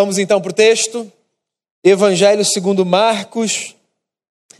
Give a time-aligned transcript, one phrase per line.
[0.00, 1.10] Vamos então para o texto.
[1.82, 3.74] Evangelho segundo Marcos,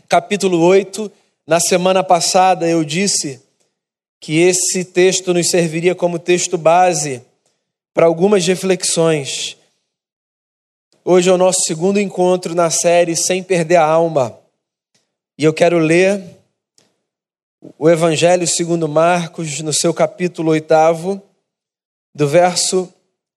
[0.09, 1.09] capítulo 8.
[1.47, 3.41] Na semana passada eu disse
[4.19, 7.23] que esse texto nos serviria como texto base
[7.93, 9.55] para algumas reflexões.
[11.05, 14.37] Hoje é o nosso segundo encontro na série Sem Perder a Alma.
[15.37, 16.21] E eu quero ler
[17.77, 21.21] o Evangelho segundo Marcos, no seu capítulo 8,
[22.13, 22.93] do verso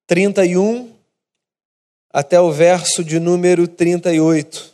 [0.09, 0.92] 31
[2.13, 4.71] até o verso de número 38.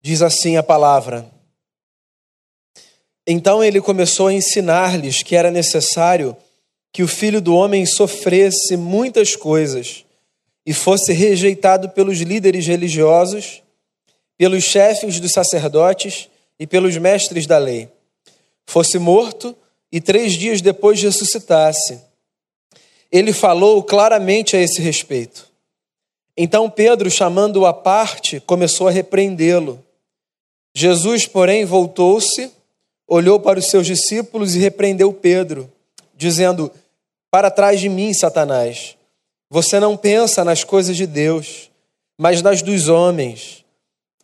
[0.00, 1.28] Diz assim a palavra:
[3.26, 6.36] Então ele começou a ensinar-lhes que era necessário
[6.92, 10.04] que o filho do homem sofresse muitas coisas
[10.64, 13.62] e fosse rejeitado pelos líderes religiosos,
[14.36, 17.90] pelos chefes dos sacerdotes e pelos mestres da lei
[18.68, 19.56] fosse morto
[19.90, 21.98] e três dias depois ressuscitasse.
[23.10, 25.48] Ele falou claramente a esse respeito.
[26.36, 29.82] Então Pedro, chamando-o à parte, começou a repreendê-lo.
[30.74, 32.52] Jesus, porém, voltou-se,
[33.06, 35.72] olhou para os seus discípulos e repreendeu Pedro,
[36.14, 36.70] dizendo:
[37.30, 38.96] Para trás de mim, Satanás.
[39.48, 41.70] Você não pensa nas coisas de Deus,
[42.18, 43.64] mas nas dos homens.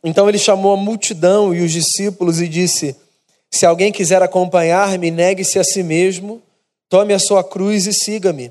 [0.04, 2.94] Então ele chamou a multidão e os discípulos e disse:
[3.55, 6.42] se alguém quiser acompanhar-me, negue-se a si mesmo,
[6.88, 8.50] tome a sua cruz e siga-me.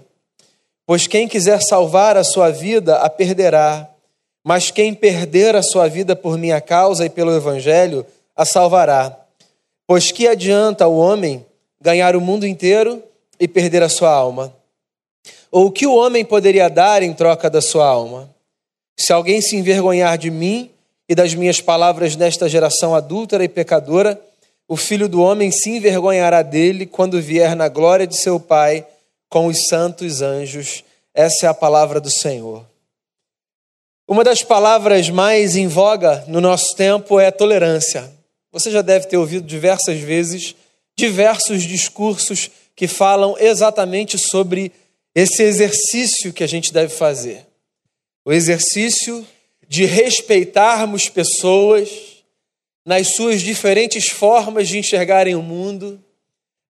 [0.85, 3.89] Pois quem quiser salvar a sua vida, a perderá.
[4.45, 9.13] Mas quem perder a sua vida por minha causa e pelo Evangelho, a salvará.
[9.85, 11.45] Pois que adianta o homem
[11.81, 13.03] ganhar o mundo inteiro
[13.37, 14.55] e perder a sua alma?
[15.51, 18.33] Ou o que o homem poderia dar em troca da sua alma?
[18.97, 20.71] Se alguém se envergonhar de mim
[21.09, 24.17] e das minhas palavras nesta geração adúltera e pecadora,
[24.67, 28.85] o filho do homem se envergonhará dele quando vier na glória de seu Pai
[29.29, 30.83] com os santos anjos.
[31.13, 32.65] Essa é a palavra do Senhor.
[34.07, 38.11] Uma das palavras mais em voga no nosso tempo é tolerância.
[38.51, 40.55] Você já deve ter ouvido diversas vezes
[40.95, 44.71] diversos discursos que falam exatamente sobre
[45.15, 47.45] esse exercício que a gente deve fazer.
[48.25, 49.25] O exercício
[49.67, 51.89] de respeitarmos pessoas
[52.85, 56.03] nas suas diferentes formas de enxergarem o mundo,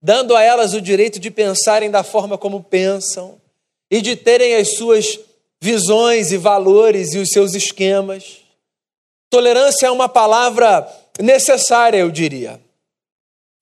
[0.02, 3.42] dando a elas o direito de pensarem da forma como pensam
[3.90, 5.20] e de terem as suas
[5.62, 8.42] visões e valores e os seus esquemas.
[9.30, 10.88] Tolerância é uma palavra
[11.20, 12.62] necessária, eu diria.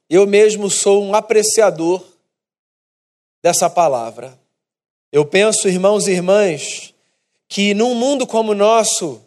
[0.09, 2.03] Eu mesmo sou um apreciador
[3.41, 4.37] dessa palavra.
[5.11, 6.93] Eu penso, irmãos e irmãs,
[7.47, 9.21] que num mundo como o nosso,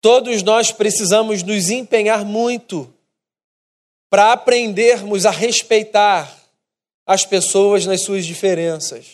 [0.00, 2.92] Todos nós precisamos nos empenhar muito
[4.10, 6.36] para aprendermos a respeitar
[7.06, 9.06] as pessoas nas suas diferenças.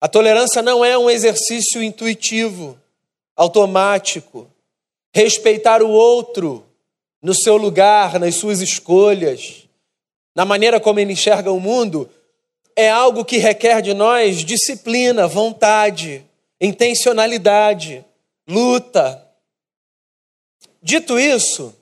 [0.00, 2.78] A tolerância não é um exercício intuitivo,
[3.36, 4.50] automático.
[5.14, 6.64] Respeitar o outro
[7.22, 9.68] no seu lugar, nas suas escolhas,
[10.34, 12.10] na maneira como ele enxerga o mundo,
[12.74, 16.24] é algo que requer de nós disciplina, vontade,
[16.60, 18.04] intencionalidade,
[18.48, 19.24] luta.
[20.82, 21.74] Dito isso,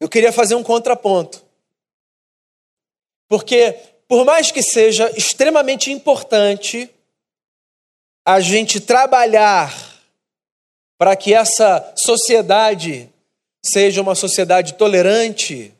[0.00, 1.44] eu queria fazer um contraponto.
[3.28, 3.76] Porque,
[4.08, 6.90] por mais que seja extremamente importante
[8.24, 9.72] a gente trabalhar
[10.98, 13.08] para que essa sociedade
[13.64, 15.72] seja uma sociedade tolerante,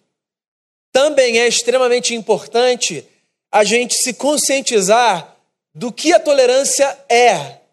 [0.93, 3.07] também é extremamente importante
[3.51, 5.37] a gente se conscientizar
[5.75, 7.66] do que a tolerância é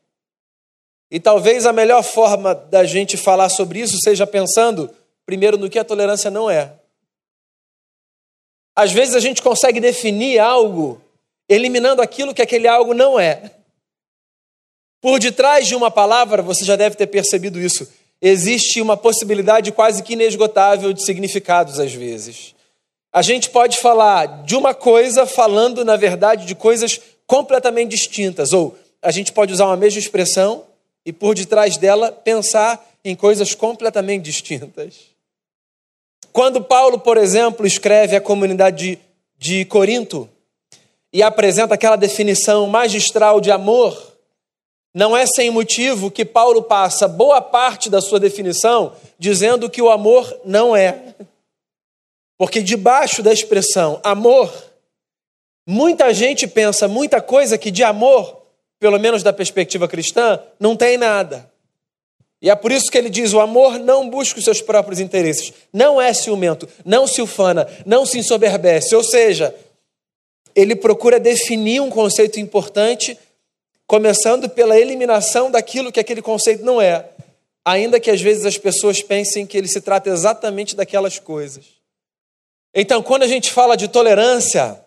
[1.14, 4.90] e talvez a melhor forma da gente falar sobre isso seja pensando,
[5.28, 6.74] primeiro, no que a tolerância não é.
[8.76, 11.00] Às vezes a gente consegue definir algo
[11.48, 13.52] eliminando aquilo que aquele algo não é.
[15.00, 17.88] Por detrás de uma palavra, você já deve ter percebido isso,
[18.20, 22.56] existe uma possibilidade quase que inesgotável de significados às vezes.
[23.12, 28.76] A gente pode falar de uma coisa falando, na verdade, de coisas completamente distintas, ou
[29.00, 30.73] a gente pode usar uma mesma expressão
[31.06, 35.14] e por detrás dela pensar em coisas completamente distintas.
[36.32, 39.00] Quando Paulo, por exemplo, escreve à comunidade de,
[39.38, 40.30] de Corinto
[41.12, 44.14] e apresenta aquela definição magistral de amor,
[44.94, 49.90] não é sem motivo que Paulo passa boa parte da sua definição dizendo que o
[49.90, 51.16] amor não é.
[52.38, 54.52] Porque debaixo da expressão amor,
[55.68, 58.43] muita gente pensa muita coisa que de amor
[58.84, 61.50] pelo menos da perspectiva cristã, não tem nada.
[62.42, 65.54] E é por isso que ele diz: o amor não busca os seus próprios interesses,
[65.72, 68.94] não é ciumento, não se ufana, não se ensoberbece.
[68.94, 69.56] Ou seja,
[70.54, 73.18] ele procura definir um conceito importante,
[73.88, 77.06] começando pela eliminação daquilo que aquele conceito não é,
[77.64, 81.64] ainda que às vezes as pessoas pensem que ele se trata exatamente daquelas coisas.
[82.76, 84.78] Então, quando a gente fala de tolerância,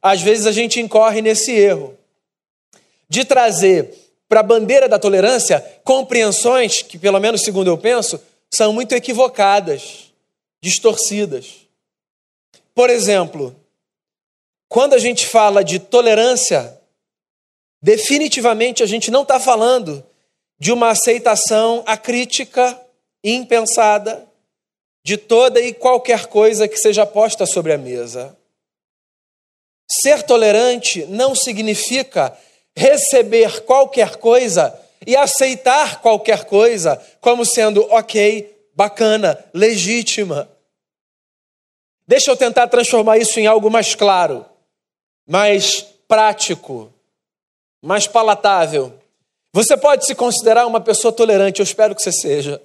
[0.00, 1.95] às vezes a gente incorre nesse erro
[3.08, 3.92] de trazer
[4.28, 8.20] para a bandeira da tolerância compreensões que, pelo menos segundo eu penso,
[8.52, 10.12] são muito equivocadas,
[10.62, 11.66] distorcidas.
[12.74, 13.54] Por exemplo,
[14.68, 16.78] quando a gente fala de tolerância,
[17.80, 20.04] definitivamente a gente não está falando
[20.58, 22.78] de uma aceitação acrítica,
[23.22, 24.26] impensada,
[25.04, 28.36] de toda e qualquer coisa que seja posta sobre a mesa.
[29.88, 32.36] Ser tolerante não significa
[32.76, 40.50] receber qualquer coisa e aceitar qualquer coisa como sendo ok, bacana, legítima.
[42.06, 44.44] Deixa eu tentar transformar isso em algo mais claro,
[45.26, 46.92] mais prático,
[47.82, 48.96] mais palatável.
[49.52, 52.62] Você pode se considerar uma pessoa tolerante, eu espero que você seja.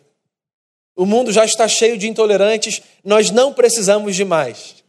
[0.96, 4.84] O mundo já está cheio de intolerantes, nós não precisamos de mais.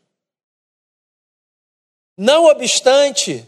[2.19, 3.47] Não obstante,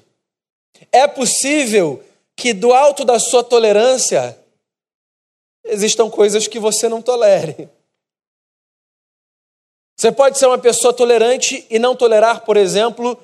[0.93, 2.03] é possível
[2.37, 4.39] que do alto da sua tolerância
[5.65, 7.69] existam coisas que você não tolere.
[9.97, 13.19] Você pode ser uma pessoa tolerante e não tolerar, por exemplo,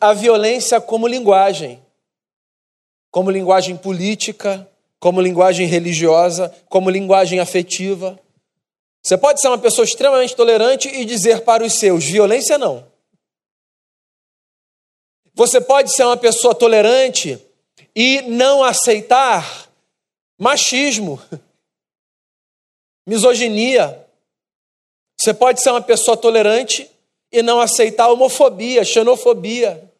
[0.00, 1.80] a violência como linguagem,
[3.10, 4.68] como linguagem política,
[4.98, 8.18] como linguagem religiosa, como linguagem afetiva.
[9.02, 12.91] Você pode ser uma pessoa extremamente tolerante e dizer para os seus: violência não.
[15.34, 17.40] Você pode ser uma pessoa tolerante
[17.94, 19.68] e não aceitar
[20.38, 21.20] machismo,
[23.06, 24.06] misoginia.
[25.18, 26.90] Você pode ser uma pessoa tolerante
[27.30, 29.90] e não aceitar homofobia, xenofobia.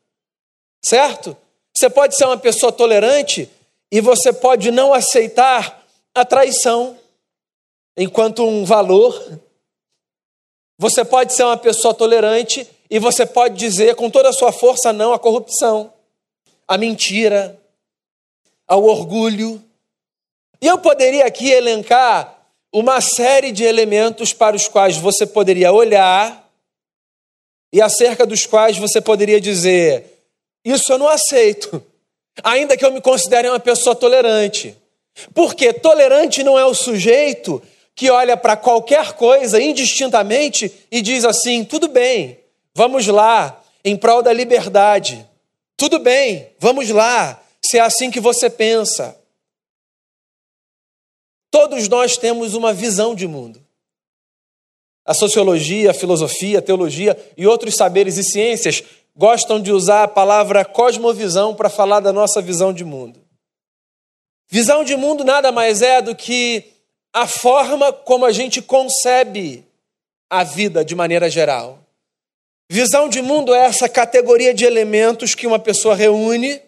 [0.84, 1.36] Certo?
[1.74, 3.48] Você pode ser uma pessoa tolerante
[3.90, 5.82] e você pode não aceitar
[6.14, 6.98] a traição
[7.96, 9.38] enquanto um valor.
[10.78, 14.92] Você pode ser uma pessoa tolerante e você pode dizer com toda a sua força
[14.92, 15.90] não à corrupção,
[16.68, 17.58] à mentira,
[18.68, 19.64] ao orgulho.
[20.60, 22.38] E eu poderia aqui elencar
[22.70, 26.46] uma série de elementos para os quais você poderia olhar
[27.72, 30.26] e acerca dos quais você poderia dizer:
[30.62, 31.82] Isso eu não aceito,
[32.44, 34.76] ainda que eu me considere uma pessoa tolerante.
[35.32, 37.62] Porque tolerante não é o sujeito
[37.94, 42.41] que olha para qualquer coisa indistintamente e diz assim: tudo bem,
[42.74, 45.28] Vamos lá, em prol da liberdade.
[45.76, 49.18] Tudo bem, vamos lá, se é assim que você pensa.
[51.50, 53.62] Todos nós temos uma visão de mundo.
[55.04, 58.82] A sociologia, a filosofia, a teologia e outros saberes e ciências
[59.14, 63.20] gostam de usar a palavra cosmovisão para falar da nossa visão de mundo.
[64.48, 66.64] Visão de mundo nada mais é do que
[67.12, 69.66] a forma como a gente concebe
[70.30, 71.78] a vida de maneira geral.
[72.72, 76.58] Visão de mundo é essa categoria de elementos que uma pessoa reúne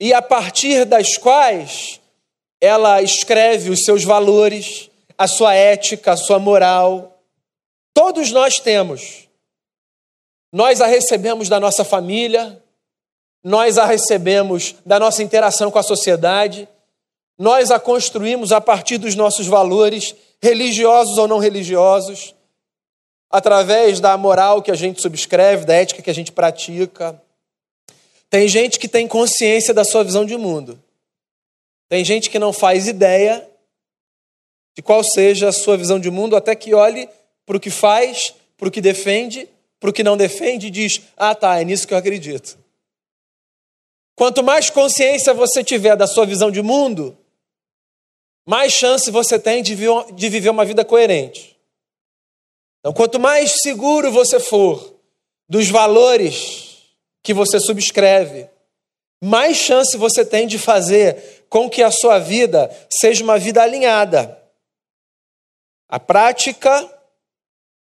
[0.00, 2.00] e a partir das quais
[2.58, 4.88] ela escreve os seus valores,
[5.18, 7.20] a sua ética, a sua moral.
[7.92, 9.28] Todos nós temos.
[10.50, 12.58] Nós a recebemos da nossa família,
[13.44, 16.66] nós a recebemos da nossa interação com a sociedade,
[17.38, 22.37] nós a construímos a partir dos nossos valores, religiosos ou não religiosos
[23.30, 27.20] através da moral que a gente subscreve, da ética que a gente pratica.
[28.30, 30.82] Tem gente que tem consciência da sua visão de mundo.
[31.88, 33.48] Tem gente que não faz ideia
[34.76, 37.08] de qual seja a sua visão de mundo, até que olhe
[37.44, 39.48] para o que faz, para o que defende,
[39.80, 42.58] para o que não defende e diz: Ah, tá, é nisso que eu acredito.
[44.14, 47.16] Quanto mais consciência você tiver da sua visão de mundo,
[48.46, 51.57] mais chance você tem de viver uma vida coerente.
[52.80, 54.94] Então, quanto mais seguro você for
[55.48, 56.78] dos valores
[57.22, 58.48] que você subscreve,
[59.22, 64.40] mais chance você tem de fazer com que a sua vida seja uma vida alinhada.
[65.88, 66.88] A prática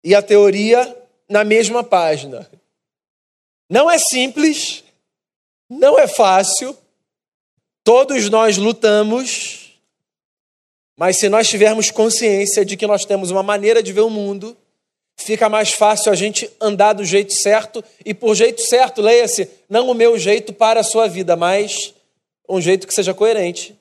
[0.03, 0.95] e a teoria
[1.27, 2.49] na mesma página.
[3.69, 4.83] Não é simples,
[5.67, 6.77] não é fácil,
[7.83, 9.79] todos nós lutamos,
[10.95, 14.55] mas se nós tivermos consciência de que nós temos uma maneira de ver o mundo,
[15.15, 19.89] fica mais fácil a gente andar do jeito certo, e por jeito certo, leia-se, não
[19.89, 21.93] o meu jeito para a sua vida, mas
[22.47, 23.77] um jeito que seja coerente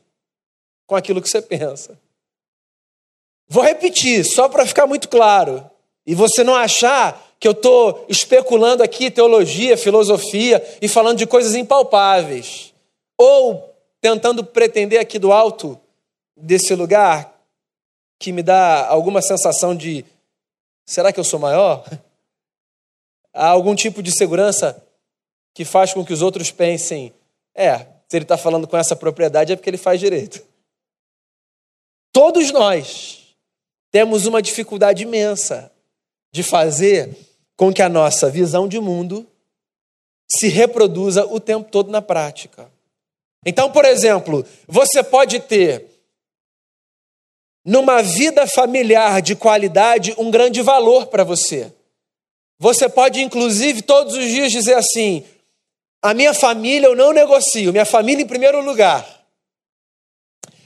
[0.87, 1.99] com aquilo que você pensa.
[3.49, 5.69] Vou repetir, só para ficar muito claro,
[6.07, 11.55] e você não achar que eu estou especulando aqui teologia, filosofia e falando de coisas
[11.55, 12.73] impalpáveis,
[13.19, 15.79] ou tentando pretender aqui do alto
[16.37, 17.35] desse lugar
[18.19, 20.05] que me dá alguma sensação de
[20.87, 21.85] será que eu sou maior?
[23.33, 24.83] Há algum tipo de segurança
[25.55, 27.13] que faz com que os outros pensem:
[27.55, 30.45] é, se ele está falando com essa propriedade é porque ele faz direito.
[32.13, 33.37] Todos nós
[33.91, 35.73] temos uma dificuldade imensa
[36.33, 37.17] de fazer
[37.57, 39.27] com que a nossa visão de mundo
[40.29, 42.71] se reproduza o tempo todo na prática.
[43.47, 45.94] Então, por exemplo, você pode ter
[47.65, 51.73] numa vida familiar de qualidade um grande valor para você.
[52.59, 55.25] Você pode, inclusive, todos os dias dizer assim:
[56.03, 59.25] a minha família eu não negocio, minha família em primeiro lugar.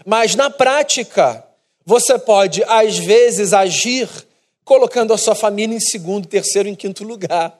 [0.04, 1.46] Mas na prática,
[1.84, 4.08] você pode, às vezes, agir
[4.64, 7.58] colocando a sua família em segundo, terceiro, em quinto lugar.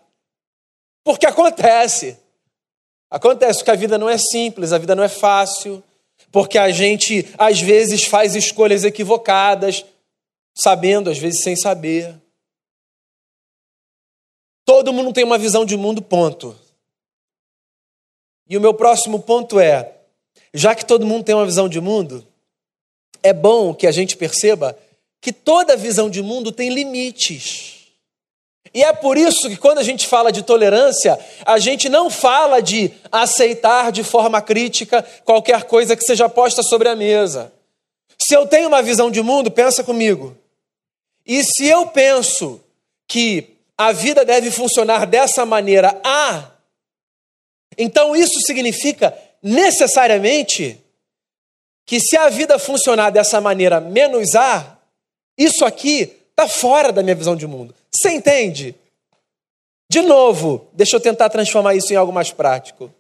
[1.03, 2.19] Porque acontece.
[3.11, 5.83] Acontece que a vida não é simples, a vida não é fácil,
[6.31, 9.85] porque a gente às vezes faz escolhas equivocadas,
[10.55, 12.15] sabendo, às vezes sem saber.
[14.65, 16.55] Todo mundo tem uma visão de mundo, ponto.
[18.49, 19.95] E o meu próximo ponto é:
[20.53, 22.27] já que todo mundo tem uma visão de mundo,
[23.23, 24.79] é bom que a gente perceba
[25.21, 27.78] que toda visão de mundo tem limites.
[28.75, 32.61] E é por isso que quando a gente fala de tolerância, a gente não fala
[32.61, 37.53] de aceitar de forma crítica qualquer coisa que seja posta sobre a mesa.
[38.21, 40.37] Se eu tenho uma visão de mundo, pensa comigo.
[41.27, 42.61] E se eu penso
[43.07, 46.51] que a vida deve funcionar dessa maneira A,
[47.77, 50.83] então isso significa necessariamente
[51.87, 54.77] que se a vida funcionar dessa maneira menos A,
[55.39, 57.75] isso aqui está fora da minha visão de mundo.
[57.93, 58.75] Você entende?
[59.91, 62.93] De novo, deixa eu tentar transformar isso em algo mais prático.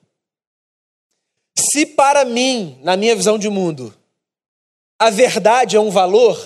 [1.56, 3.94] Se para mim, na minha visão de mundo,
[4.98, 6.36] a verdade é um valor,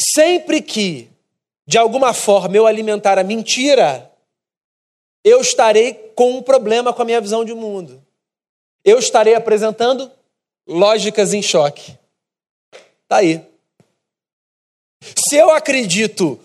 [0.00, 1.08] sempre que,
[1.66, 4.10] de alguma forma, eu alimentar a mentira,
[5.22, 8.04] eu estarei com um problema com a minha visão de mundo.
[8.84, 10.10] Eu estarei apresentando
[10.66, 11.96] lógicas em choque.
[13.02, 13.46] Está aí.
[15.16, 16.38] Se eu acredito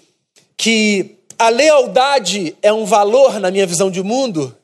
[0.60, 4.56] que a lealdade é um valor na minha visão de mundo,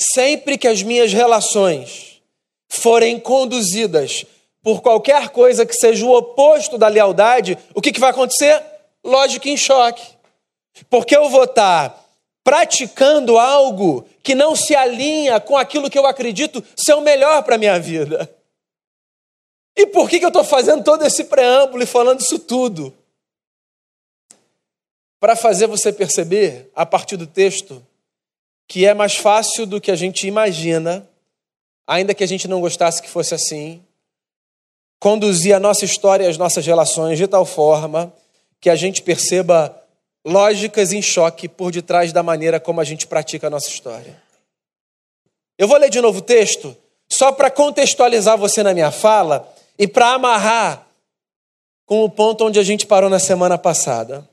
[0.00, 2.22] sempre que as minhas relações
[2.70, 4.24] forem conduzidas
[4.62, 8.64] por qualquer coisa que seja o oposto da lealdade, o que, que vai acontecer?
[9.04, 10.02] Lógico em choque.
[10.88, 12.02] Porque eu vou estar
[12.42, 17.56] praticando algo que não se alinha com aquilo que eu acredito ser o melhor para
[17.56, 18.34] a minha vida.
[19.76, 22.94] E por que, que eu estou fazendo todo esse preâmbulo e falando isso tudo?
[25.22, 27.80] Para fazer você perceber, a partir do texto,
[28.66, 31.08] que é mais fácil do que a gente imagina,
[31.86, 33.80] ainda que a gente não gostasse que fosse assim,
[34.98, 38.12] conduzir a nossa história e as nossas relações de tal forma
[38.60, 39.80] que a gente perceba
[40.26, 44.20] lógicas em choque por detrás da maneira como a gente pratica a nossa história.
[45.56, 46.76] Eu vou ler de novo o texto,
[47.08, 49.48] só para contextualizar você na minha fala
[49.78, 50.84] e para amarrar
[51.86, 54.31] com o ponto onde a gente parou na semana passada.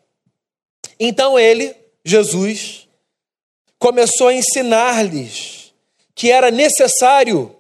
[1.00, 2.88] Então ele, Jesus,
[3.78, 5.74] começou a ensinar-lhes
[6.14, 7.56] que era necessário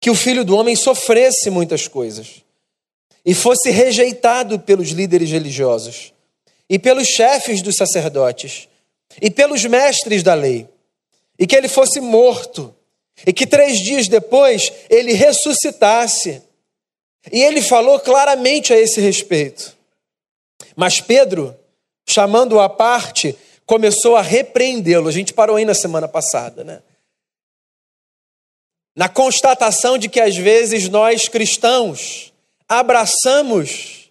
[0.00, 2.42] que o filho do homem sofresse muitas coisas
[3.24, 6.14] e fosse rejeitado pelos líderes religiosos
[6.70, 8.68] e pelos chefes dos sacerdotes
[9.20, 10.68] e pelos mestres da lei,
[11.38, 12.74] e que ele fosse morto
[13.26, 16.42] e que três dias depois ele ressuscitasse.
[17.32, 19.76] E ele falou claramente a esse respeito.
[20.76, 21.57] Mas Pedro,
[22.08, 23.36] chamando-o à parte,
[23.66, 25.08] começou a repreendê-lo.
[25.08, 26.82] A gente parou aí na semana passada, né?
[28.96, 32.32] Na constatação de que às vezes nós cristãos
[32.68, 34.10] abraçamos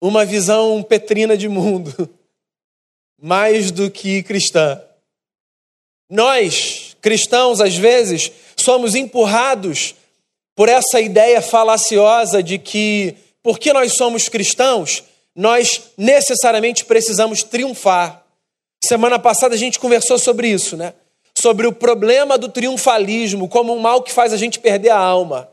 [0.00, 2.10] uma visão petrina de mundo,
[3.22, 4.82] mais do que cristã.
[6.10, 9.94] Nós, cristãos, às vezes, somos empurrados
[10.54, 18.24] por essa ideia falaciosa de que, porque nós somos cristãos, nós necessariamente precisamos triunfar.
[18.84, 20.94] Semana passada a gente conversou sobre isso, né?
[21.38, 25.48] Sobre o problema do triunfalismo como um mal que faz a gente perder a alma.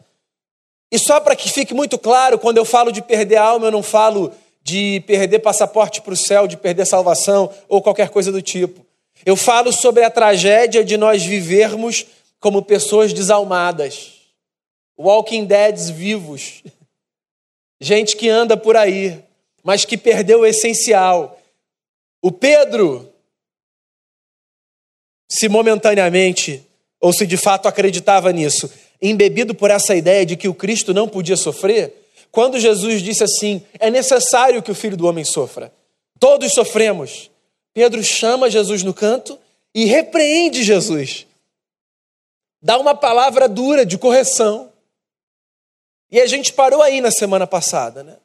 [0.91, 3.71] E só para que fique muito claro, quando eu falo de perder a alma, eu
[3.71, 4.31] não falo
[4.61, 8.85] de perder passaporte para o céu, de perder salvação ou qualquer coisa do tipo.
[9.25, 12.05] Eu falo sobre a tragédia de nós vivermos
[12.39, 14.19] como pessoas desalmadas
[14.99, 16.61] Walking Deads vivos.
[17.79, 19.23] gente que anda por aí,
[19.69, 21.39] mas que perdeu o essencial.
[22.23, 23.07] O Pedro,
[25.31, 26.67] se momentaneamente,
[26.99, 28.67] ou se de fato acreditava nisso,
[28.99, 31.93] embebido por essa ideia de que o Cristo não podia sofrer,
[32.31, 35.71] quando Jesus disse assim: é necessário que o filho do homem sofra,
[36.19, 37.29] todos sofremos.
[37.71, 39.37] Pedro chama Jesus no canto
[39.75, 41.27] e repreende Jesus.
[42.59, 44.73] Dá uma palavra dura de correção.
[46.11, 48.17] E a gente parou aí na semana passada, né?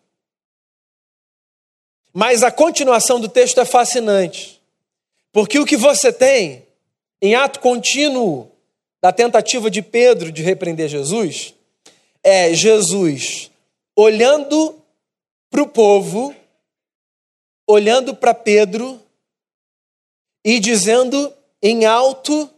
[2.16, 4.62] Mas a continuação do texto é fascinante.
[5.32, 6.64] Porque o que você tem
[7.20, 8.52] em ato contínuo
[9.02, 11.52] da tentativa de Pedro de repreender Jesus
[12.22, 13.50] é Jesus
[13.96, 14.80] olhando
[15.50, 16.34] para o povo,
[17.68, 19.02] olhando para Pedro
[20.44, 22.48] e dizendo em alto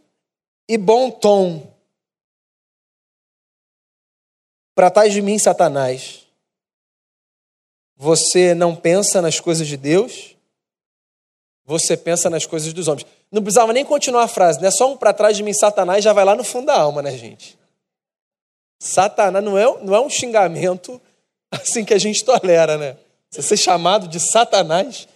[0.68, 1.74] e bom tom:
[4.74, 6.25] Para trás de mim, Satanás,
[7.96, 10.36] você não pensa nas coisas de Deus,
[11.64, 13.06] você pensa nas coisas dos homens.
[13.32, 14.70] Não precisava nem continuar a frase, né?
[14.70, 17.16] Só um para trás de mim, Satanás, já vai lá no fundo da alma, né,
[17.16, 17.58] gente?
[18.78, 21.00] Satanás não é, não é um xingamento
[21.50, 22.96] assim que a gente tolera, né?
[23.30, 25.08] Você ser chamado de Satanás.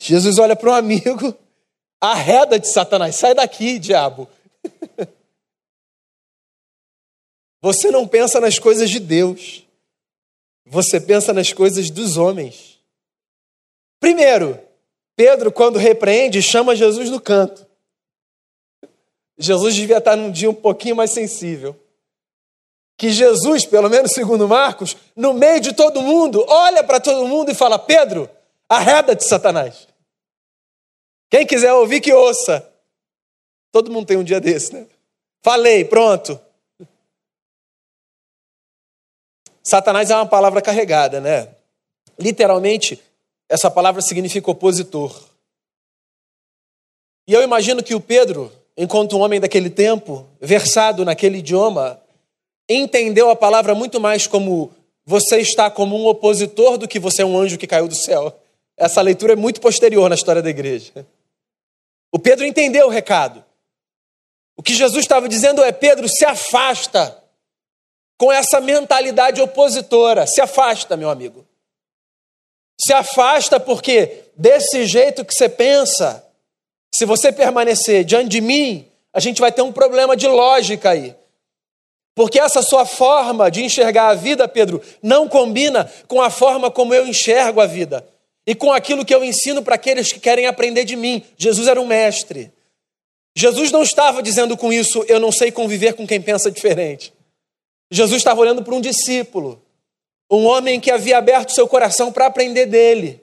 [0.00, 1.34] Jesus olha para um amigo,
[2.00, 4.28] arreda de Satanás, sai daqui, diabo.
[7.62, 9.64] Você não pensa nas coisas de Deus,
[10.64, 12.78] você pensa nas coisas dos homens.
[14.00, 14.58] Primeiro,
[15.16, 17.66] Pedro, quando repreende, chama Jesus no canto.
[19.38, 21.78] Jesus devia estar num dia um pouquinho mais sensível.
[22.96, 27.50] Que Jesus, pelo menos segundo Marcos, no meio de todo mundo, olha para todo mundo
[27.50, 28.28] e fala: Pedro,
[28.68, 29.88] arreda de Satanás.
[31.30, 32.68] Quem quiser ouvir, que ouça.
[33.72, 34.86] Todo mundo tem um dia desse, né?
[35.42, 36.38] Falei, pronto.
[39.62, 41.48] Satanás é uma palavra carregada, né?
[42.18, 43.00] Literalmente,
[43.48, 45.14] essa palavra significa opositor.
[47.26, 52.00] E eu imagino que o Pedro, enquanto um homem daquele tempo, versado naquele idioma,
[52.68, 54.72] entendeu a palavra muito mais como
[55.04, 58.36] você está como um opositor do que você é um anjo que caiu do céu.
[58.76, 61.06] Essa leitura é muito posterior na história da igreja.
[62.10, 63.44] O Pedro entendeu o recado.
[64.56, 67.21] O que Jesus estava dizendo é: Pedro, se afasta
[68.18, 70.26] com essa mentalidade opositora.
[70.26, 71.46] Se afasta, meu amigo.
[72.80, 76.24] Se afasta porque desse jeito que você pensa,
[76.94, 81.14] se você permanecer diante de mim, a gente vai ter um problema de lógica aí.
[82.14, 86.92] Porque essa sua forma de enxergar a vida, Pedro, não combina com a forma como
[86.92, 88.06] eu enxergo a vida
[88.46, 91.22] e com aquilo que eu ensino para aqueles que querem aprender de mim.
[91.38, 92.52] Jesus era um mestre.
[93.34, 97.14] Jesus não estava dizendo com isso, eu não sei conviver com quem pensa diferente.
[97.92, 99.62] Jesus estava olhando para um discípulo
[100.30, 103.20] um homem que havia aberto seu coração para aprender dele.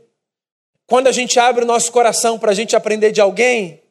[0.86, 3.82] Quando a gente abre o nosso coração para a gente aprender de alguém,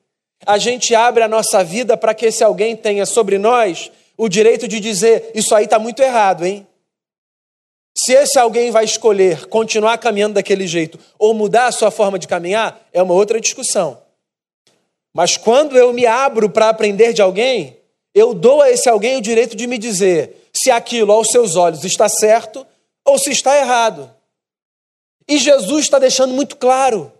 [0.46, 4.68] a gente abre a nossa vida para que esse alguém tenha sobre nós o direito
[4.68, 6.64] de dizer: Isso aí está muito errado, hein?
[7.96, 12.28] Se esse alguém vai escolher continuar caminhando daquele jeito ou mudar a sua forma de
[12.28, 14.00] caminhar, é uma outra discussão.
[15.12, 17.76] Mas quando eu me abro para aprender de alguém,
[18.14, 21.84] eu dou a esse alguém o direito de me dizer se aquilo aos seus olhos
[21.84, 22.66] está certo
[23.04, 24.12] ou se está errado.
[25.28, 27.12] E Jesus está deixando muito claro,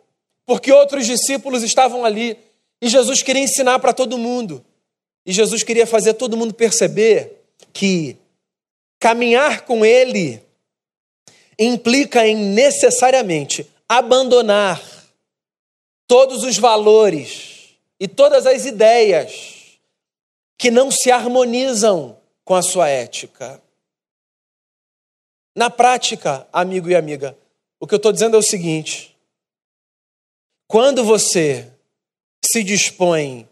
[0.46, 2.38] porque outros discípulos estavam ali
[2.81, 4.64] e Jesus queria ensinar para todo mundo.
[5.24, 8.16] E Jesus queria fazer todo mundo perceber que
[8.98, 10.42] caminhar com Ele
[11.59, 14.83] implica em necessariamente abandonar
[16.07, 19.79] todos os valores e todas as ideias
[20.57, 22.17] que não se harmonizam
[22.49, 23.63] com a sua ética.
[25.55, 27.37] Na prática, amigo e amiga,
[27.79, 29.15] o que eu estou dizendo é o seguinte:
[30.67, 31.71] quando você
[32.43, 33.47] se dispõe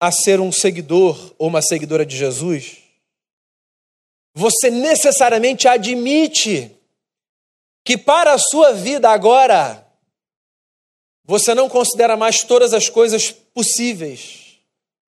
[0.00, 2.78] a ser um seguidor ou uma seguidora de Jesus,
[4.34, 6.76] você necessariamente admite
[7.84, 9.86] que para a sua vida agora,
[11.24, 14.58] você não considera mais todas as coisas possíveis,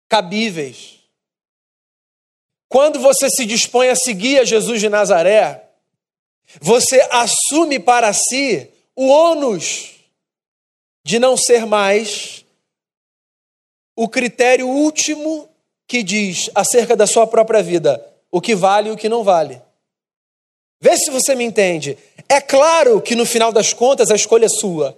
[0.08, 0.96] cabíveis.
[2.69, 5.63] Quando você se dispõe a seguir a Jesus de Nazaré,
[6.60, 9.95] você assume para si o ônus
[11.03, 12.45] de não ser mais
[13.95, 15.49] o critério último
[15.88, 19.62] que diz acerca da sua própria vida o que vale e o que não vale.
[20.80, 21.97] Vê se você me entende.
[22.30, 24.95] É claro que no final das contas a escolha é sua.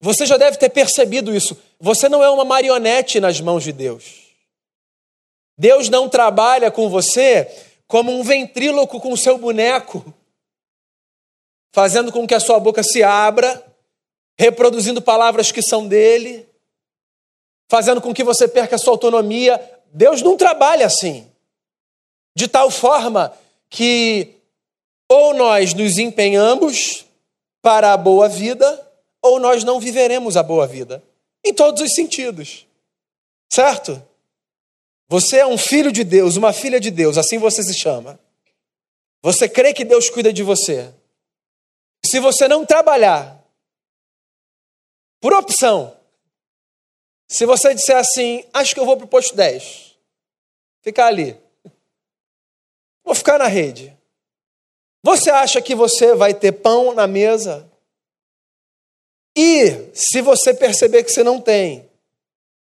[0.00, 1.56] Você já deve ter percebido isso.
[1.80, 4.23] Você não é uma marionete nas mãos de Deus.
[5.56, 7.48] Deus não trabalha com você
[7.86, 10.04] como um ventríloco com o seu boneco
[11.74, 13.60] fazendo com que a sua boca se abra,
[14.38, 16.48] reproduzindo palavras que são dele,
[17.68, 19.60] fazendo com que você perca a sua autonomia.
[19.92, 21.28] Deus não trabalha assim.
[22.36, 23.36] De tal forma
[23.68, 24.36] que
[25.10, 27.06] ou nós nos empenhamos
[27.60, 28.88] para a boa vida,
[29.20, 31.02] ou nós não viveremos a boa vida.
[31.44, 32.68] Em todos os sentidos.
[33.52, 34.00] Certo?
[35.08, 38.18] Você é um filho de Deus, uma filha de Deus, assim você se chama.
[39.22, 40.92] Você crê que Deus cuida de você.
[42.04, 43.42] Se você não trabalhar,
[45.20, 45.96] por opção,
[47.28, 49.96] se você disser assim, acho que eu vou para o posto 10,
[50.82, 51.38] ficar ali,
[53.02, 53.96] vou ficar na rede.
[55.02, 57.70] Você acha que você vai ter pão na mesa?
[59.36, 61.83] E se você perceber que você não tem,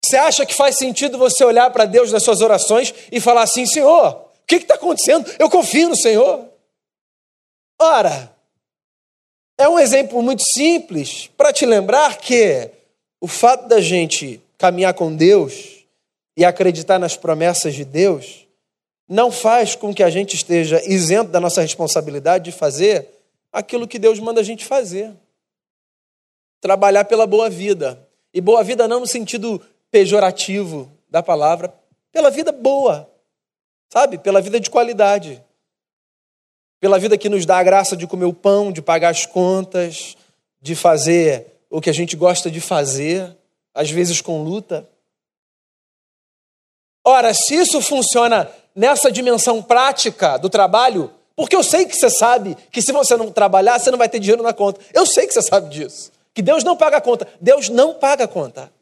[0.05, 3.65] você acha que faz sentido você olhar para Deus nas suas orações e falar assim:
[3.67, 5.31] Senhor, o que está acontecendo?
[5.39, 6.49] Eu confio no Senhor.
[7.81, 8.35] Ora,
[9.59, 12.71] é um exemplo muito simples para te lembrar que
[13.21, 15.85] o fato da gente caminhar com Deus
[16.37, 18.47] e acreditar nas promessas de Deus
[19.09, 23.09] não faz com que a gente esteja isento da nossa responsabilidade de fazer
[23.53, 25.13] aquilo que Deus manda a gente fazer.
[26.61, 28.09] Trabalhar pela boa vida.
[28.33, 29.61] E boa vida não no sentido
[29.93, 31.73] pejorativo da palavra,
[32.11, 33.09] pela vida boa,
[33.89, 34.19] sabe?
[34.19, 35.41] Pela vida de qualidade
[36.83, 40.17] pela vida que nos dá a graça de comer o pão, de pagar as contas,
[40.61, 43.37] de fazer o que a gente gosta de fazer,
[43.73, 44.89] às vezes com luta.
[47.07, 52.57] Ora, se isso funciona nessa dimensão prática do trabalho, porque eu sei que você sabe
[52.73, 54.81] que se você não trabalhar, você não vai ter dinheiro na conta.
[54.93, 56.11] Eu sei que você sabe disso.
[56.35, 57.29] Que Deus não paga a conta.
[57.41, 58.73] Deus não paga a conta.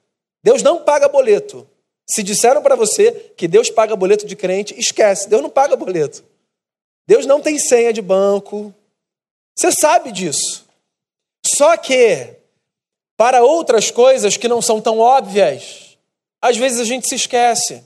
[0.43, 1.69] Deus não paga boleto.
[2.09, 5.29] Se disseram para você que Deus paga boleto de crente, esquece.
[5.29, 6.25] Deus não paga boleto.
[7.07, 8.75] Deus não tem senha de banco.
[9.57, 10.67] Você sabe disso.
[11.45, 12.37] Só que,
[13.17, 15.99] para outras coisas que não são tão óbvias,
[16.41, 17.85] às vezes a gente se esquece.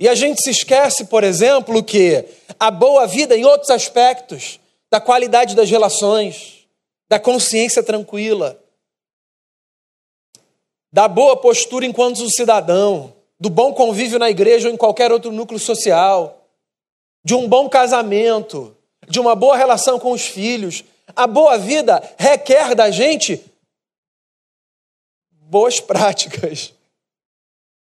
[0.00, 2.24] E a gente se esquece, por exemplo, que
[2.58, 4.58] a boa vida em outros aspectos,
[4.90, 6.66] da qualidade das relações,
[7.08, 8.61] da consciência tranquila,
[10.92, 15.58] da boa postura enquanto cidadão, do bom convívio na igreja ou em qualquer outro núcleo
[15.58, 16.46] social,
[17.24, 18.76] de um bom casamento,
[19.08, 20.84] de uma boa relação com os filhos.
[21.16, 23.42] A boa vida requer da gente
[25.30, 26.74] boas práticas.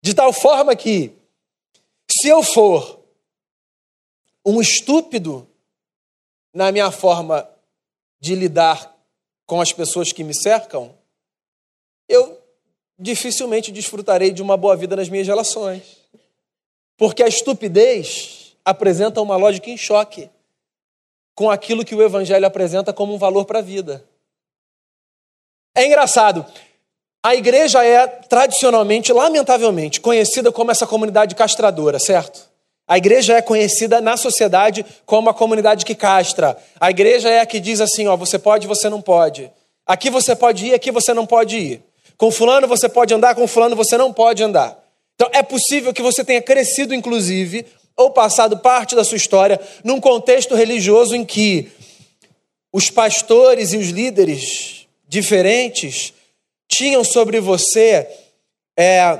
[0.01, 1.13] De tal forma que,
[2.09, 2.99] se eu for
[4.45, 5.47] um estúpido
[6.53, 7.49] na minha forma
[8.19, 8.95] de lidar
[9.45, 10.95] com as pessoas que me cercam,
[12.07, 12.38] eu
[12.99, 15.97] dificilmente desfrutarei de uma boa vida nas minhas relações.
[16.97, 20.29] Porque a estupidez apresenta uma lógica em choque
[21.33, 24.03] com aquilo que o Evangelho apresenta como um valor para a vida.
[25.73, 26.45] É engraçado.
[27.23, 32.49] A igreja é tradicionalmente, lamentavelmente, conhecida como essa comunidade castradora, certo?
[32.85, 36.57] A igreja é conhecida na sociedade como a comunidade que castra.
[36.79, 39.49] A igreja é a que diz assim: ó, você pode, você não pode.
[39.85, 41.88] Aqui você pode ir, aqui você não pode ir.
[42.19, 44.77] Com fulano você pode andar, com fulano você não pode andar.
[45.15, 50.01] Então é possível que você tenha crescido, inclusive, ou passado parte da sua história num
[50.01, 51.71] contexto religioso em que
[52.73, 56.13] os pastores e os líderes diferentes
[56.67, 58.05] tinham sobre você
[58.77, 59.17] é,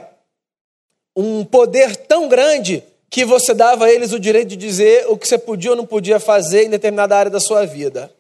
[1.16, 5.26] um poder tão grande que você dava a eles o direito de dizer o que
[5.26, 8.14] você podia ou não podia fazer em determinada área da sua vida.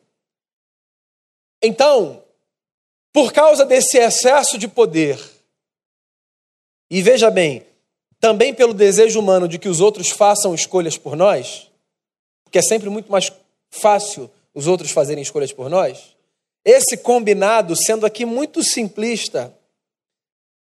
[1.61, 2.23] Então,
[3.11, 5.19] por causa desse excesso de poder,
[6.89, 7.65] e veja bem,
[8.19, 11.69] também pelo desejo humano de que os outros façam escolhas por nós,
[12.43, 13.31] porque é sempre muito mais
[13.69, 16.15] fácil os outros fazerem escolhas por nós.
[16.65, 19.53] Esse combinado, sendo aqui muito simplista,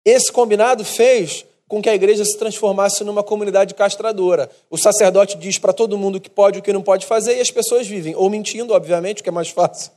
[0.05, 4.51] esse combinado fez com que a igreja se transformasse numa comunidade castradora.
[4.71, 7.37] O sacerdote diz para todo mundo o que pode e o que não pode fazer,
[7.37, 9.91] e as pessoas vivem, ou mentindo, obviamente, o que é mais fácil,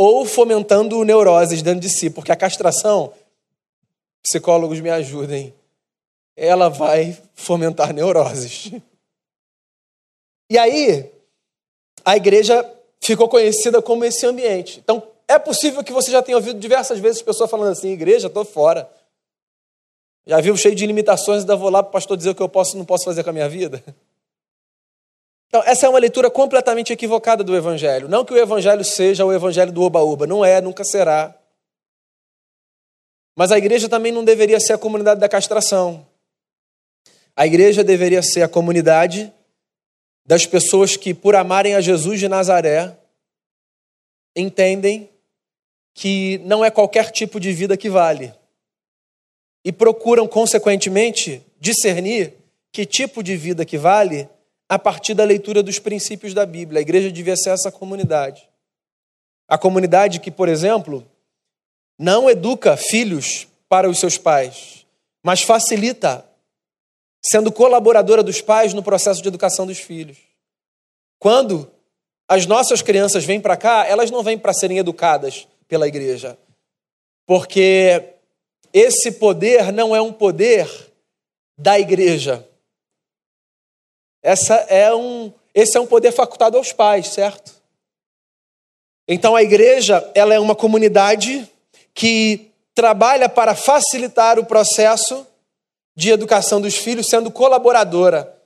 [0.00, 3.12] ou fomentando neuroses dentro de si, porque a castração,
[4.22, 5.52] psicólogos me ajudem,
[6.36, 8.70] ela vai fomentar neuroses.
[10.48, 11.10] E aí,
[12.04, 12.64] a igreja
[13.02, 14.78] ficou conhecida como esse ambiente.
[14.78, 18.44] Então, é possível que você já tenha ouvido diversas vezes pessoas falando assim: igreja, estou
[18.44, 18.88] fora.
[20.24, 22.48] Já viu cheio de limitações, ainda vou lá para o pastor dizer o que eu
[22.48, 23.82] posso e não posso fazer com a minha vida?
[25.48, 28.08] Então, essa é uma leitura completamente equivocada do Evangelho.
[28.08, 31.34] Não que o Evangelho seja o Evangelho do oba-oba, não é, nunca será.
[33.34, 36.06] Mas a igreja também não deveria ser a comunidade da castração.
[37.34, 39.32] A igreja deveria ser a comunidade
[40.26, 42.94] das pessoas que, por amarem a Jesus de Nazaré,
[44.36, 45.08] entendem
[45.94, 48.34] que não é qualquer tipo de vida que vale
[49.64, 52.34] e procuram, consequentemente, discernir
[52.70, 54.28] que tipo de vida que vale
[54.68, 56.80] a partir da leitura dos princípios da Bíblia.
[56.80, 58.48] A igreja devia ser essa comunidade.
[59.48, 61.06] A comunidade que, por exemplo,
[61.98, 64.86] não educa filhos para os seus pais,
[65.22, 66.24] mas facilita,
[67.24, 70.18] sendo colaboradora dos pais no processo de educação dos filhos.
[71.18, 71.70] Quando
[72.28, 76.38] as nossas crianças vêm para cá, elas não vêm para serem educadas pela igreja,
[77.26, 78.14] porque
[78.72, 80.68] esse poder não é um poder
[81.56, 82.47] da igreja.
[84.22, 87.52] Essa é um, esse é um poder facultado aos pais, certo?
[89.06, 91.48] Então a igreja, ela é uma comunidade
[91.94, 95.26] que trabalha para facilitar o processo
[95.96, 98.36] de educação dos filhos, sendo colaboradora,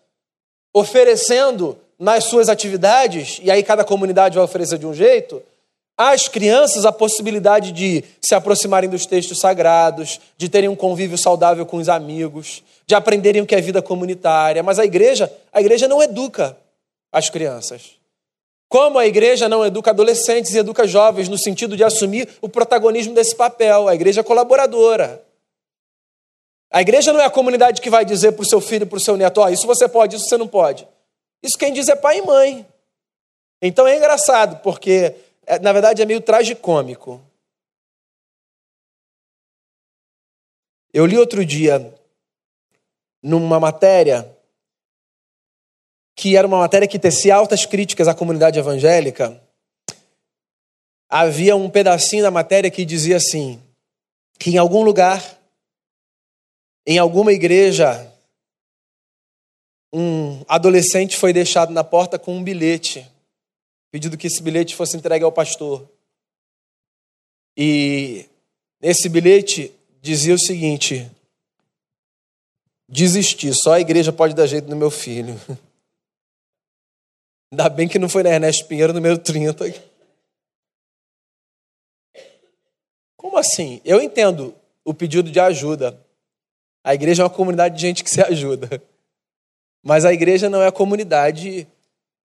[0.72, 5.42] oferecendo nas suas atividades, e aí cada comunidade vai oferecer de um jeito,
[5.96, 11.66] às crianças a possibilidade de se aproximarem dos textos sagrados, de terem um convívio saudável
[11.66, 14.62] com os amigos, de aprenderem o que é vida comunitária.
[14.62, 16.56] Mas a igreja, a igreja não educa
[17.12, 17.96] as crianças.
[18.68, 23.14] Como a igreja não educa adolescentes e educa jovens no sentido de assumir o protagonismo
[23.14, 25.22] desse papel, a igreja é colaboradora.
[26.72, 28.96] A igreja não é a comunidade que vai dizer para o seu filho e para
[28.96, 30.88] o seu neto: oh, isso você pode, isso você não pode.
[31.42, 32.66] Isso quem diz é pai e mãe.
[33.60, 35.14] Então é engraçado, porque
[35.60, 37.20] na verdade é meio tragicômico.
[40.92, 41.94] Eu li outro dia
[43.22, 44.36] numa matéria
[46.14, 49.40] que era uma matéria que tecia altas críticas à comunidade evangélica,
[51.08, 53.60] havia um pedacinho da matéria que dizia assim:
[54.38, 55.38] que em algum lugar,
[56.86, 58.10] em alguma igreja,
[59.92, 63.10] um adolescente foi deixado na porta com um bilhete,
[63.92, 65.86] pedindo que esse bilhete fosse entregue ao pastor.
[67.54, 68.26] E
[68.80, 71.08] esse bilhete dizia o seguinte:
[72.88, 75.38] desistir, só a igreja pode dar jeito no meu filho.
[77.52, 79.74] Ainda bem que não foi na Ernesto Pinheiro, número 30.
[83.14, 83.82] Como assim?
[83.84, 86.00] Eu entendo o pedido de ajuda.
[86.82, 88.82] A igreja é uma comunidade de gente que se ajuda.
[89.82, 91.68] Mas a igreja não é a comunidade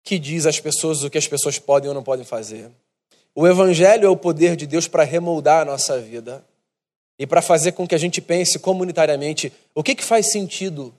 [0.08, 2.70] que diz às pessoas o que as pessoas podem ou não podem fazer.
[3.34, 6.42] O evangelho é o poder de Deus para remoldar a nossa vida
[7.18, 10.94] e para fazer com que a gente pense comunitariamente o que, que faz sentido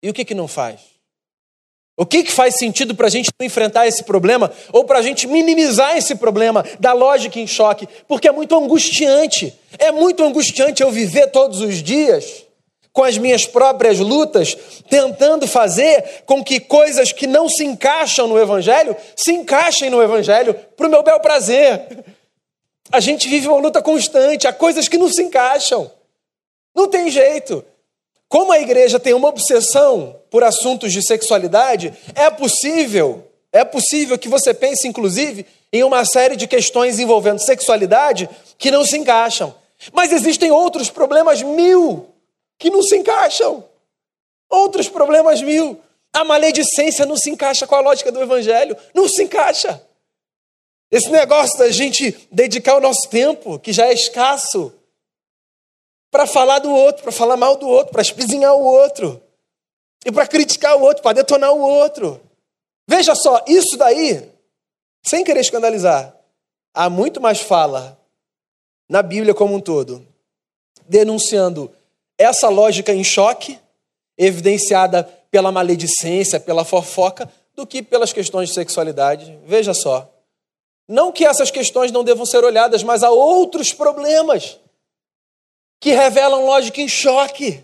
[0.00, 0.80] e o que, que não faz.
[1.96, 5.26] O que, que faz sentido para a gente enfrentar esse problema ou para a gente
[5.26, 7.88] minimizar esse problema da lógica em choque?
[8.06, 9.52] Porque é muito angustiante.
[9.76, 12.43] É muito angustiante eu viver todos os dias
[12.94, 14.56] com as minhas próprias lutas,
[14.88, 20.54] tentando fazer com que coisas que não se encaixam no Evangelho se encaixem no Evangelho
[20.76, 22.04] para o meu bel prazer.
[22.92, 25.90] A gente vive uma luta constante, há coisas que não se encaixam.
[26.72, 27.64] Não tem jeito.
[28.28, 34.28] Como a igreja tem uma obsessão por assuntos de sexualidade, é possível, é possível que
[34.28, 39.52] você pense, inclusive, em uma série de questões envolvendo sexualidade que não se encaixam.
[39.92, 42.13] Mas existem outros problemas mil
[42.58, 43.64] que não se encaixam.
[44.48, 45.80] Outros problemas mil.
[46.12, 48.76] A maledicência não se encaixa com a lógica do evangelho.
[48.94, 49.84] Não se encaixa.
[50.90, 54.72] Esse negócio da gente dedicar o nosso tempo, que já é escasso,
[56.08, 59.20] para falar do outro, para falar mal do outro, para espizinhar o outro,
[60.06, 62.20] e para criticar o outro, para detonar o outro.
[62.86, 64.30] Veja só, isso daí,
[65.04, 66.16] sem querer escandalizar,
[66.72, 67.98] há muito mais fala
[68.88, 70.06] na Bíblia como um todo,
[70.86, 71.74] denunciando
[72.18, 73.58] essa lógica em choque,
[74.16, 79.38] evidenciada pela maledicência, pela fofoca, do que pelas questões de sexualidade.
[79.46, 80.10] Veja só.
[80.88, 84.58] Não que essas questões não devam ser olhadas, mas há outros problemas
[85.80, 87.62] que revelam lógica em choque.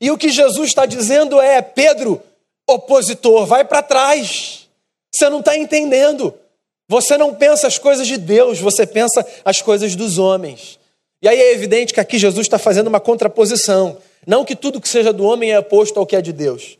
[0.00, 2.22] E o que Jesus está dizendo é: Pedro,
[2.68, 4.68] opositor, vai para trás.
[5.12, 6.34] Você não está entendendo.
[6.88, 10.77] Você não pensa as coisas de Deus, você pensa as coisas dos homens.
[11.20, 13.98] E aí é evidente que aqui Jesus está fazendo uma contraposição.
[14.26, 16.78] Não que tudo que seja do homem é oposto ao que é de Deus.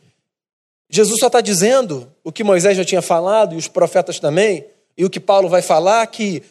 [0.89, 4.65] Jesus só está dizendo o que Moisés já tinha falado, e os profetas também,
[4.97, 6.41] e o que Paulo vai falar, que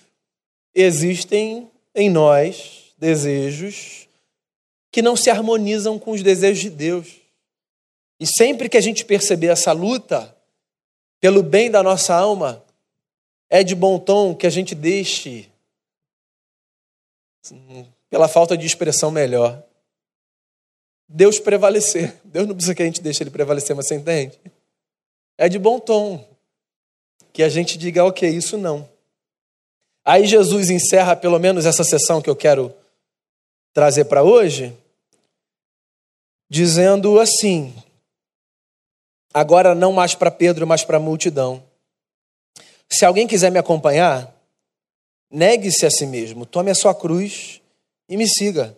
[0.75, 4.07] existem em nós desejos
[4.91, 7.09] que não se harmonizam com os desejos de Deus.
[8.21, 10.35] E sempre que a gente perceber essa luta
[11.21, 12.65] pelo bem da nossa alma,
[13.51, 15.48] é de bom tom que a gente deixe,
[18.11, 19.63] pela falta de expressão melhor,
[21.09, 22.21] Deus prevalecer.
[22.25, 24.39] Deus não precisa que a gente deixe ele prevalecer, mas você entende?
[25.37, 26.29] É de bom tom
[27.33, 28.89] que a gente diga, ok, isso não.
[30.05, 32.75] Aí Jesus encerra pelo menos essa sessão que eu quero
[33.73, 34.77] trazer para hoje,
[36.49, 37.75] dizendo assim:
[39.33, 41.63] agora não mais para Pedro, mas para a multidão.
[42.89, 44.35] Se alguém quiser me acompanhar,
[45.31, 47.61] negue-se a si mesmo, tome a sua cruz
[48.09, 48.77] e me siga.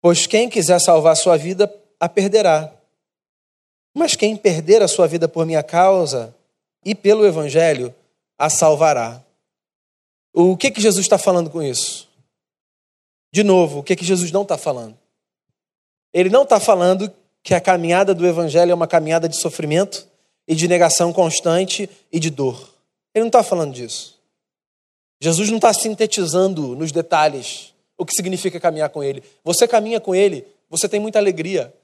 [0.00, 2.72] Pois quem quiser salvar a sua vida, a perderá.
[3.94, 6.34] Mas quem perder a sua vida por minha causa
[6.84, 7.94] e pelo Evangelho,
[8.38, 9.22] a salvará.
[10.32, 12.08] O que, que Jesus está falando com isso?
[13.32, 14.96] De novo, o que, que Jesus não está falando?
[16.12, 20.06] Ele não está falando que a caminhada do Evangelho é uma caminhada de sofrimento
[20.46, 22.74] e de negação constante e de dor.
[23.14, 24.17] Ele não está falando disso.
[25.20, 29.22] Jesus não está sintetizando nos detalhes o que significa caminhar com Ele.
[29.42, 31.74] Você caminha com Ele, você tem muita alegria.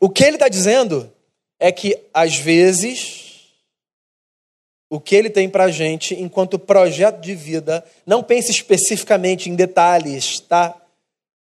[0.00, 1.12] O que ele está dizendo
[1.58, 3.50] é que, às vezes,
[4.88, 9.56] o que ele tem para a gente, enquanto projeto de vida, não pense especificamente em
[9.56, 10.80] detalhes, tá?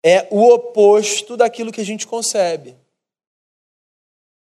[0.04, 2.76] É o oposto daquilo que a gente concebe.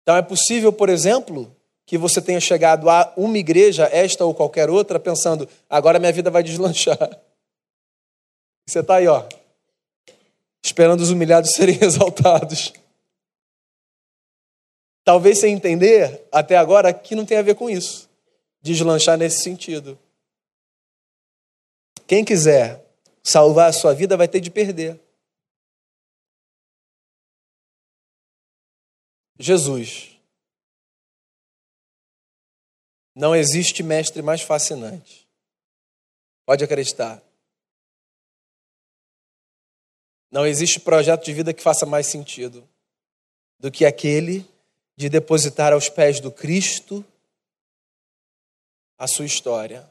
[0.03, 1.55] Então, é possível, por exemplo,
[1.89, 6.31] que você tenha chegado a uma igreja, esta ou qualquer outra, pensando, agora minha vida
[6.31, 7.19] vai deslanchar.
[8.69, 9.27] Você está aí, ó,
[10.63, 12.75] esperando os humilhados serem exaltados.
[15.03, 18.11] Talvez sem entender até agora que não tem a ver com isso,
[18.61, 19.99] deslanchar nesse sentido.
[22.07, 22.85] Quem quiser
[23.23, 25.01] salvar a sua vida vai ter de perder.
[29.39, 30.18] Jesus.
[33.19, 35.29] Não existe mestre mais fascinante.
[36.47, 37.21] Pode acreditar.
[40.31, 42.69] Não existe projeto de vida que faça mais sentido
[43.59, 44.49] do que aquele
[44.97, 47.05] de depositar aos pés do Cristo
[48.97, 49.85] a sua história.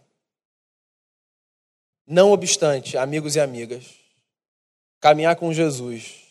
[2.05, 3.93] Não obstante, amigos e amigas,
[5.01, 6.23] caminhar com Jesus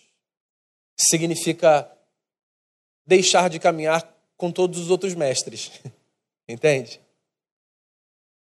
[0.97, 1.95] significa
[3.05, 5.71] deixar de caminhar com todos os outros mestres.
[6.49, 7.01] Entende?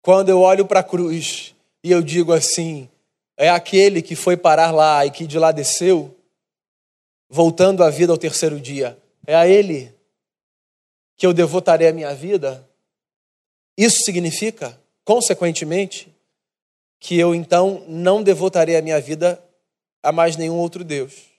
[0.00, 2.88] Quando eu olho para a cruz e eu digo assim,
[3.36, 6.16] é aquele que foi parar lá e que de lá desceu,
[7.28, 8.98] voltando à vida ao terceiro dia.
[9.26, 9.94] É a ele
[11.16, 12.68] que eu devotarei a minha vida.
[13.76, 16.12] Isso significa, consequentemente,
[16.98, 19.42] que eu então não devotarei a minha vida
[20.02, 21.32] a mais nenhum outro Deus.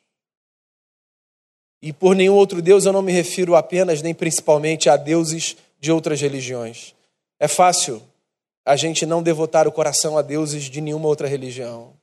[1.81, 5.91] E por nenhum outro Deus eu não me refiro apenas nem principalmente a deuses de
[5.91, 6.95] outras religiões.
[7.37, 8.01] É fácil
[8.63, 11.93] a gente não devotar o coração a deuses de nenhuma outra religião.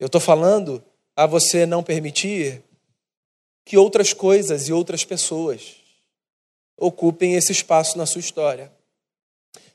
[0.00, 0.82] Eu estou falando
[1.14, 2.62] a você não permitir
[3.62, 5.76] que outras coisas e outras pessoas
[6.78, 8.72] ocupem esse espaço na sua história.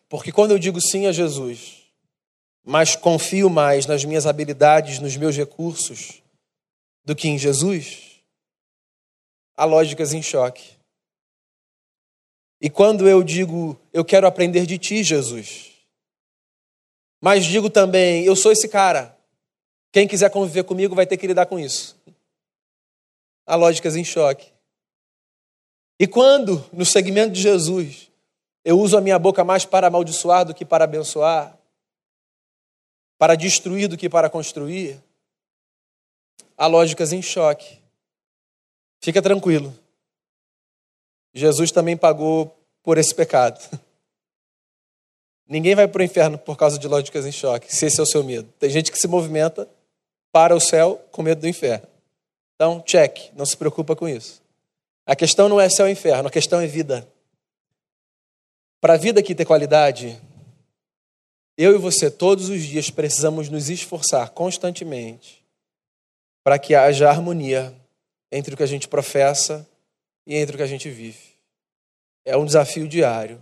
[0.09, 1.83] Porque quando eu digo sim a Jesus,
[2.65, 6.23] mas confio mais nas minhas habilidades, nos meus recursos,
[7.05, 8.23] do que em Jesus,
[9.55, 10.76] há lógicas em choque.
[12.59, 15.71] E quando eu digo, eu quero aprender de ti, Jesus,
[17.21, 19.17] mas digo também, eu sou esse cara,
[19.91, 21.97] quem quiser conviver comigo vai ter que lidar com isso.
[23.45, 24.51] Há lógicas em choque.
[25.99, 28.11] E quando, no segmento de Jesus,
[28.63, 31.57] eu uso a minha boca mais para amaldiçoar do que para abençoar,
[33.17, 35.01] para destruir do que para construir,
[36.55, 37.79] há lógicas em choque.
[39.01, 39.73] Fica tranquilo.
[41.33, 43.59] Jesus também pagou por esse pecado.
[45.47, 48.05] Ninguém vai para o inferno por causa de lógicas em choque, se esse é o
[48.05, 48.51] seu medo.
[48.59, 49.67] Tem gente que se movimenta
[50.31, 51.87] para o céu com medo do inferno.
[52.55, 54.41] Então, check, não se preocupa com isso.
[55.05, 57.07] A questão não é céu ou inferno, a questão é vida.
[58.81, 60.19] Para a vida aqui ter qualidade,
[61.57, 65.43] eu e você, todos os dias, precisamos nos esforçar constantemente
[66.43, 67.73] para que haja harmonia
[68.31, 69.67] entre o que a gente professa
[70.27, 71.37] e entre o que a gente vive.
[72.25, 73.41] É um desafio diário,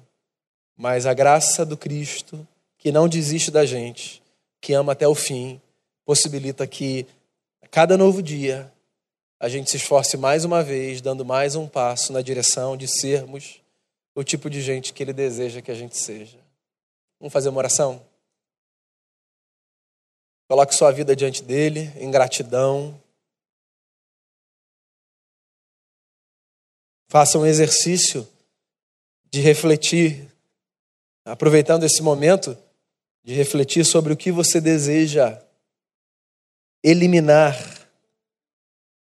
[0.77, 4.21] mas a graça do Cristo, que não desiste da gente,
[4.61, 5.59] que ama até o fim,
[6.05, 7.07] possibilita que
[7.63, 8.71] a cada novo dia
[9.39, 13.59] a gente se esforce mais uma vez, dando mais um passo na direção de sermos
[14.13, 16.37] o tipo de gente que Ele deseja que a gente seja.
[17.19, 18.01] Vamos fazer uma oração?
[20.47, 22.99] Coloque sua vida diante dele, em gratidão,
[27.07, 28.27] Faça um exercício
[29.31, 30.27] de refletir,
[31.23, 32.57] aproveitando esse momento,
[33.23, 35.41] de refletir sobre o que você deseja
[36.83, 37.57] eliminar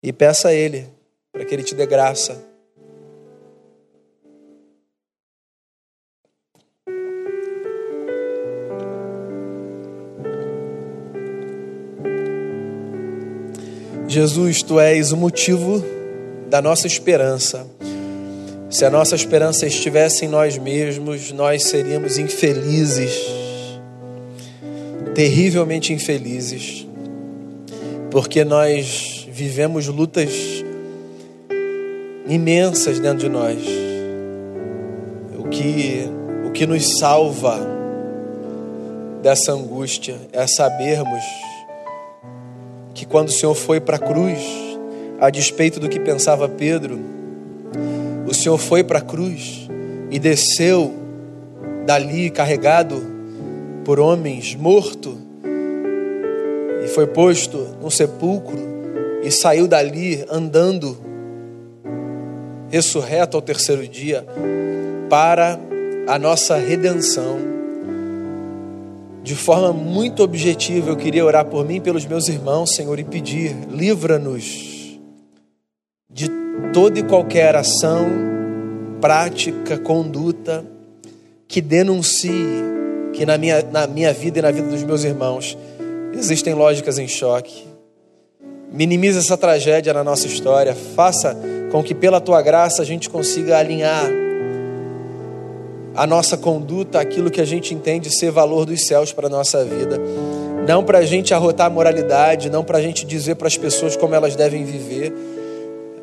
[0.02, 0.88] e peça a Ele
[1.32, 2.52] para que Ele te dê graça.
[14.08, 15.82] Jesus, tu és o motivo
[16.50, 17.66] da nossa esperança.
[18.72, 23.12] Se a nossa esperança estivesse em nós mesmos, nós seríamos infelizes,
[25.14, 26.86] terrivelmente infelizes,
[28.10, 30.64] porque nós vivemos lutas
[32.26, 33.58] imensas dentro de nós.
[35.38, 36.08] O que,
[36.46, 37.60] o que nos salva
[39.20, 41.22] dessa angústia é sabermos
[42.94, 44.40] que quando o Senhor foi para a cruz,
[45.20, 47.12] a despeito do que pensava Pedro,
[48.26, 49.68] o Senhor foi para a cruz
[50.10, 50.92] e desceu
[51.84, 53.02] dali carregado
[53.84, 55.18] por homens, morto,
[56.84, 58.58] e foi posto num sepulcro
[59.22, 60.96] e saiu dali andando,
[62.68, 64.26] ressurreto ao terceiro dia,
[65.08, 65.58] para
[66.06, 67.38] a nossa redenção.
[69.22, 73.04] De forma muito objetiva, eu queria orar por mim e pelos meus irmãos, Senhor, e
[73.04, 74.98] pedir: livra-nos
[76.10, 76.41] de
[76.72, 78.08] toda e qualquer ação,
[79.00, 80.64] prática, conduta
[81.46, 82.62] que denuncie
[83.12, 85.56] que na minha, na minha vida e na vida dos meus irmãos
[86.14, 87.64] existem lógicas em choque.
[88.70, 91.36] Minimize essa tragédia na nossa história, faça
[91.70, 94.10] com que pela tua graça a gente consiga alinhar
[95.94, 99.62] a nossa conduta aquilo que a gente entende ser valor dos céus para a nossa
[99.64, 100.00] vida.
[100.66, 103.96] Não para a gente arrotar a moralidade, não para a gente dizer para as pessoas
[103.96, 105.12] como elas devem viver.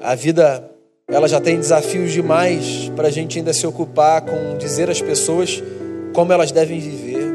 [0.02, 0.70] A vida
[1.08, 5.62] ela já tem desafios demais para a gente ainda se ocupar com dizer às pessoas
[6.14, 7.34] como elas devem viver.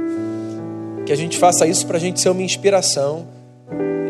[1.05, 3.27] Que a gente faça isso para a gente ser uma inspiração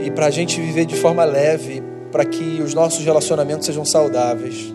[0.04, 1.82] e para a gente viver de forma leve,
[2.12, 4.74] para que os nossos relacionamentos sejam saudáveis.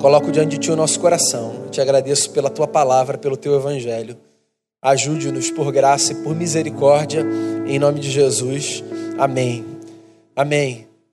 [0.00, 1.52] Coloco diante de Ti o nosso coração.
[1.64, 4.16] Eu te agradeço pela Tua palavra, pelo Teu Evangelho.
[4.82, 7.24] Ajude-nos por graça e por misericórdia,
[7.66, 8.82] em nome de Jesus.
[9.18, 9.64] Amém.
[10.34, 10.89] Amém.